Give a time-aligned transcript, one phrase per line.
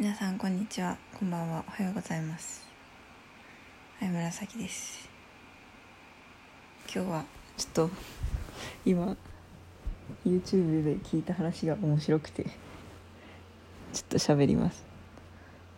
[0.00, 0.96] 皆さんこんにちは。
[1.18, 1.64] こんばんは。
[1.66, 2.64] おはようございます。
[3.98, 5.08] はい紫です。
[6.94, 7.24] 今日は
[7.56, 7.90] ちょっと
[8.86, 9.16] 今
[10.24, 14.86] YouTube で聞いた話が面白くてちょっと喋ります。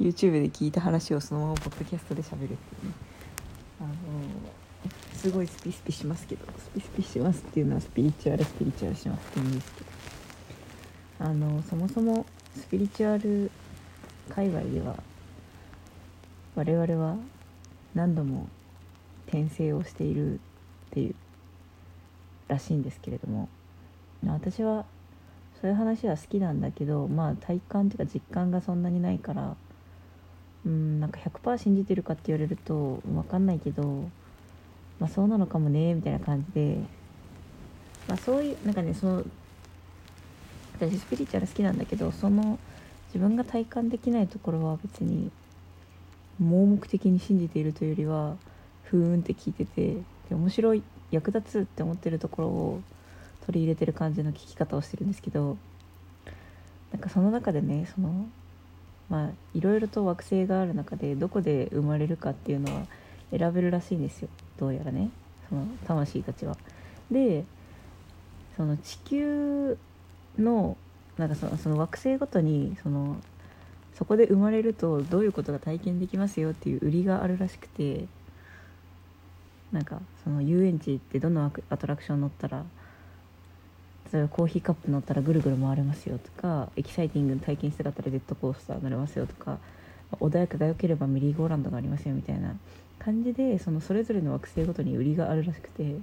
[0.00, 2.94] YouTube で聞いた話をそのままポッドキャストで喋るっていうね。
[3.82, 3.92] あの
[5.12, 9.86] すごいスピスピしますけどスピスピしますっていうのはスピリチュアルスピリチュアルしますって言うんですけど。
[11.18, 12.24] あのそもそも
[12.56, 13.50] スピリチュアル
[14.30, 14.96] 界隈では
[16.54, 17.16] 我々は
[17.94, 18.48] 何度も
[19.26, 20.38] 転生をしているっ
[20.90, 21.14] ていう
[22.48, 23.48] らしいんですけれども
[24.26, 24.84] 私は
[25.60, 29.56] そういう話は好きなんだけどまあ体感っていうか実感がそんなにないから
[30.64, 34.08] うんなんか100%信じてるかって言われると分かんないけど
[34.98, 36.78] まあそうなのかもねみたいな感じで
[38.08, 39.24] まあそういうなんかねその
[40.78, 42.58] 私スピリチュアル好きなんだけどその
[43.08, 45.30] 自分が体感できないところは別に
[46.38, 48.36] 盲目的に信じているというよりは
[48.84, 49.96] ふーんって聞いてて
[50.30, 52.80] 面白い役立つって思ってるところを
[53.46, 55.56] 取り入れてる感じの聞き方をしてるんですけど
[56.92, 58.26] なんかその中でねその
[59.08, 62.82] まあいろいろと惑星がある中でどこで生まれるかっていうのは
[63.30, 64.28] 選べるらしいんですよ
[64.58, 65.10] どうやらね
[65.48, 66.56] その魂たちは。
[67.10, 67.44] で
[68.56, 69.78] その地球
[70.38, 70.76] の
[71.18, 73.16] なんかそのその惑星ごとにその
[73.94, 78.04] そこで生まれるとどういうことが体験できますよっていう売りがあるらしくて
[79.72, 82.64] なんかその遊園地ってどのアトラクション乗ったら
[84.12, 89.58] 例えばコーヒーカップ乗ったらぐるぐる回れますよとかエキサイティングの体験したかったらジェットコースター乗れますよとか
[90.20, 92.54] 穏やかが良ければメリーゴーランドがありますよみたいな
[92.98, 95.96] 感じでそのそれぞれの惑星ごとに売りがあるらしくて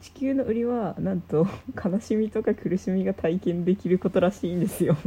[0.00, 1.46] 地球の売りはなんと
[1.82, 4.96] 悲しみとか苦しみが体験できることらしいんですよ。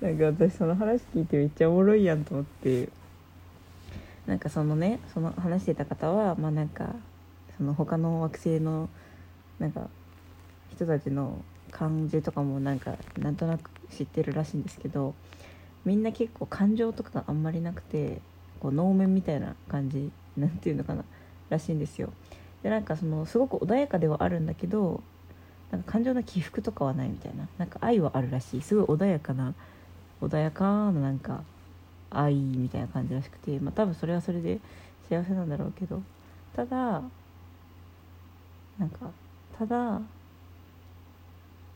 [0.00, 2.88] なんか私その話聞いてめっちゃおもろいやんと思って。
[4.26, 6.94] なんかそのねその話してた方はまあなんか
[7.58, 8.88] その他の惑星の
[9.58, 9.88] なんか
[10.70, 15.14] 人たちの感じとかもなんかなんとなく知ってるらしいんですけど
[15.84, 18.20] みんな結構感情とかがあんまりなくて
[18.60, 21.04] こう能面みたいな感じなんていうのかな。
[21.50, 22.12] らしいんですよ。
[22.62, 25.02] でなんかそのすごく穏やかではあるんだけど
[25.70, 27.48] なんか感情の起伏とかはないみたいな。
[27.58, 28.62] なんか愛はあるらしい。
[28.62, 29.54] すごい穏やかな
[30.20, 31.42] 穏やかななんか
[32.10, 33.58] 愛みたいな感じらしくて。
[33.60, 34.60] まあ多分それはそれで
[35.08, 36.02] 幸せなんだろうけど。
[36.54, 37.02] ただ
[38.78, 39.10] なんか
[39.58, 40.00] ただ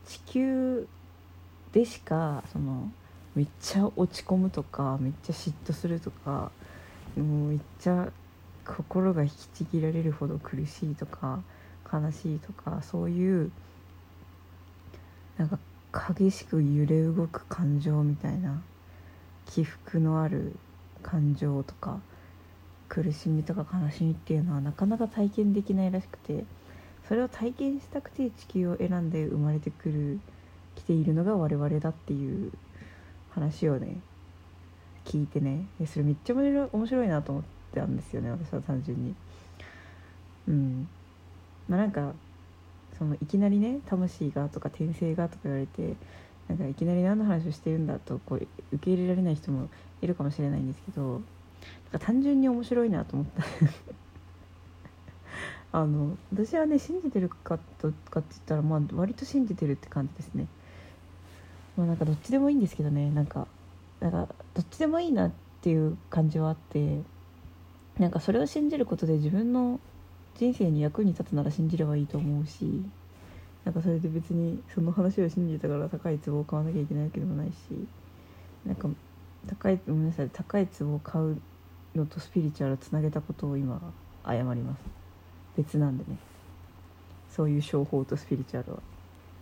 [0.05, 0.87] 地球
[1.71, 2.89] でしかその
[3.35, 6.51] めっちゃ落ち込むとかめっちゃ嫉妬するとか
[7.15, 8.09] もうめっちゃ
[8.75, 11.41] 心が引きちぎられるほど苦しいとか
[11.91, 13.51] 悲しいとかそういう
[15.37, 15.57] なんか
[16.13, 18.61] 激しく揺れ動く感情みたいな
[19.47, 20.55] 起伏のある
[21.01, 21.99] 感情とか
[22.87, 26.43] 苦しみとか悲しみっていうのはなかなか体験できないらしくて
[27.07, 30.19] それを体験したくて地球を選んで生まれてくる
[30.75, 32.51] 来ているのが我々だっていう
[33.31, 33.97] 話をね
[35.05, 37.58] 聞いてねそれめっちゃ面白いなと思って。
[37.73, 39.15] たんですよね私は単純に。
[40.47, 40.87] うん。
[41.67, 42.13] まあなんか
[42.97, 45.95] そのいきなりね魂がとか転生がとか言われて
[46.49, 49.69] なんかいきなり何の話をしてるんだとこう受け入れられない人も
[50.01, 51.21] いるかもしれないんですけどなん
[51.93, 53.43] か単純に面白いなと思った。
[55.71, 60.47] あの私はね信じてるかとかって言ったらまあ割と信じてるって感じですね。
[61.77, 63.47] まあなんかどっちでもいいんですけどねなんか
[63.99, 65.31] なんかどっちでもいいなっ
[65.61, 67.01] ていう感じはあって。
[67.99, 69.79] なんかそれを信じることで自分の
[70.35, 72.81] 人生に役に立つなら信じればいいと思うし
[73.65, 77.53] なんかそれで別にその話を信じたから高い壺を買わなきゃいけないわけでもないし
[78.65, 78.87] なんか
[79.47, 81.41] 高いごめんなさい高い壺を買う
[81.95, 83.81] のとスピリチュアルをつなげたことを今
[84.25, 84.79] 謝ります。
[85.57, 86.17] 別なんでね。
[87.29, 88.79] そういう商法とスピリチュアルは。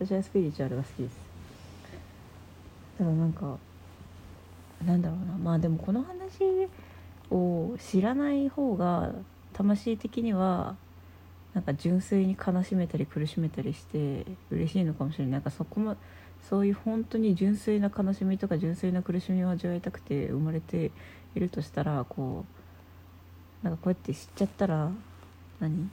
[0.00, 1.16] 私はスピリチュアルが好きです。
[2.96, 3.58] ただなんか
[4.84, 5.36] なんだろうな。
[5.38, 6.68] まあでもこの話
[7.30, 9.12] を知らない方が
[9.52, 10.76] 魂的には
[11.54, 15.32] なんか純粋に悲しめたり苦しめたりして嬉しいのかもしれない。
[15.32, 15.96] なんかそこも
[16.48, 20.92] そういう本当に純粋な悲しみとか純粋な苦しみを味わいたくて生まれて
[21.34, 22.44] いるとしたらこ
[23.62, 24.90] うなんかこうやって知っちゃったら
[25.60, 25.90] 何？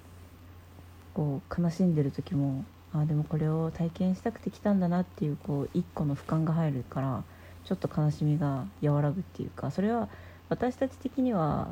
[1.15, 7.23] こう悲しんでる時もあでもこれを体験したくて来たんだなっていうこう一個の俯瞰が入るから
[7.63, 10.09] ちょっと悲しみが和らぐっていうかそれは
[10.50, 11.68] 私たち的には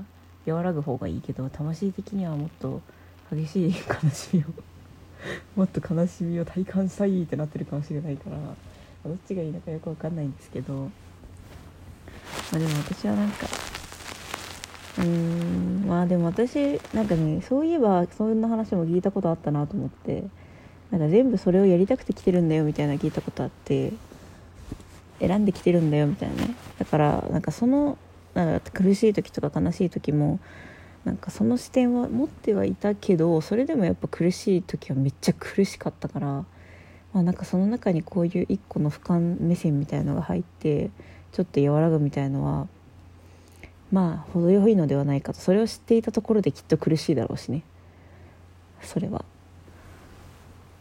[0.46, 2.82] 和らぐ方がいいけど魂的にはもっと
[3.32, 3.74] 激しい
[4.04, 4.46] 悲しみを
[5.56, 8.38] もっと悲しみを体感したいってなってるかもしれないから
[9.06, 10.90] どっちがいいのかよく分かんないんですけど、ま
[12.56, 13.48] あ、でも私はなんか
[14.98, 20.24] うーんまあでも私なんかねそういえばそんな話も聞いたことあったなと思って
[20.92, 23.94] なんか全部それをやりたくて来てるんだよみたいな聞いたことあって
[25.20, 26.56] 選んできてるんだよみたいなね。
[26.78, 27.98] だからなんかその
[28.34, 30.40] なんか苦しい時とか悲しい時も
[31.06, 36.46] なんかその視点は持ってはいたけどそれでもやっぱ苦しい時はめっちゃ苦しかったから、ま
[37.16, 40.90] あ、なんかその中にこういう一個の俯瞰目線みたいのが入って
[41.34, 42.68] ちょっと和らぐみたいのは
[43.92, 45.40] まあ程よいのではないかと。
[45.40, 47.64] それを知っていたところできっと苦しいだろうしね。
[48.82, 49.24] それは。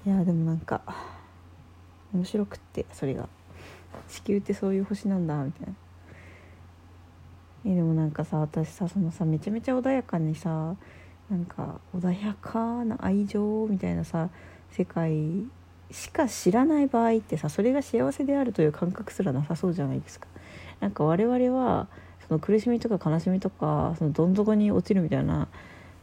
[0.06, 0.80] いやでもなんか
[2.14, 3.28] 面白くってそれが。
[4.08, 5.74] 地球ってそういう星なんだみたいな。
[7.64, 10.74] えでもなんかさ私さそのさめちゃめちゃ穏やかにさ
[11.30, 14.28] なんか穏やかな愛情みたいなさ
[14.70, 15.44] 世界
[15.90, 20.26] しか知らない場合ってさそれが幸せであるという感覚すらなさそうじゃないですか。
[20.80, 21.86] なんか我々は
[22.26, 25.48] その苦しみとか悲しみとかそのどん底に落ちるみたいな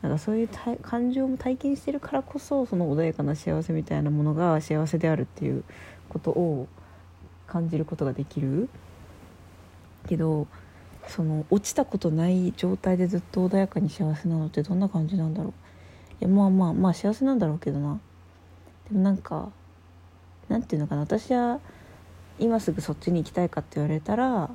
[0.02, 0.50] なんかそういう
[0.82, 5.64] 感情も体験してるからこそその穏やかな幸せみたいなものが幸せであるっていう
[6.08, 6.68] ことを
[7.48, 8.70] 感じることができる
[10.08, 10.48] けど
[11.08, 15.54] その落ちたことない状態でずっと穏やかに幸せなのってどんな感じなんだろう。
[16.22, 18.00] いやまあまあまあ幸せなんだろうけどな。
[18.90, 19.50] でもなんか
[20.48, 21.02] なんていうのかな。
[21.02, 21.60] 私は
[22.40, 24.50] 今すぐそっちに行きたいかって言われたら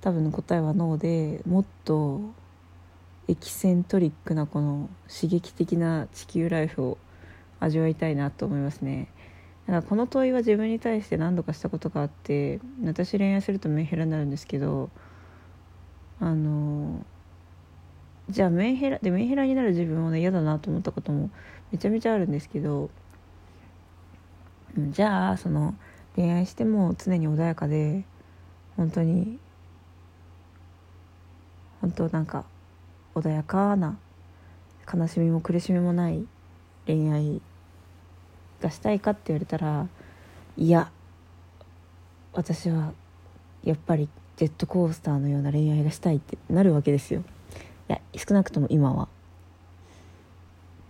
[0.00, 2.20] 多分答えはノーでもっと
[3.28, 6.98] エキセントリックなこの刺激的な地球ライフを
[7.60, 9.08] 味わいたいなと思いますね。
[9.66, 14.88] だからこの問いは自分に対して何度かしたことがあって私恋愛するとメンヘラになるんですけど
[16.20, 17.04] あの
[18.28, 21.30] じゃあメンヘラでメンヘラになる自分もね嫌だなと思ったことも
[21.72, 22.90] めちゃめちゃあるんですけど
[24.76, 25.74] じゃあその
[26.16, 28.04] 恋愛しても常に穏やかで
[28.76, 29.38] 本当に
[31.80, 32.44] 本当なんか
[33.14, 33.98] 穏やかな
[34.92, 36.24] 悲しみも苦しみもない
[36.86, 37.40] 恋愛
[38.60, 39.86] がしたいかって言われたら
[40.56, 40.90] いや
[42.32, 42.92] 私は
[43.64, 44.08] やっぱり
[44.38, 47.24] ジェットコースターのような恋愛がしたいってなるわけですよ。
[47.88, 49.08] いや少なくとも今は。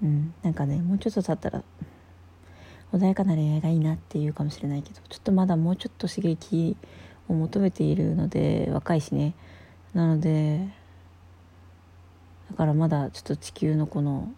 [0.03, 0.35] うん。
[0.43, 1.65] なんかねもうちょっと経ったら
[2.93, 6.77] 穏やかな恋愛がいいなっていうかもしれないけどちょっとまだもうちょっと刺激
[7.27, 9.33] を求めているので若いしね。
[9.95, 10.69] なので
[12.51, 14.31] だからまだちょっと地球のこの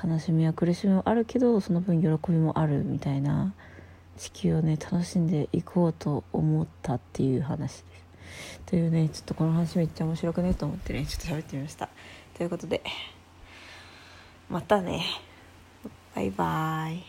[0.00, 3.52] 悲しみや苦しみもあるけどその分喜びもあるみたいな
[4.16, 8.01] 地球をね楽しんでいこうと思ったっていう話です。
[8.66, 11.88] というねちょっとこの話めっちゃ面白くねと思ってねちょっと喋ってみました。
[12.36, 12.82] ということで
[14.48, 15.04] またね
[16.14, 17.04] バイバーイ。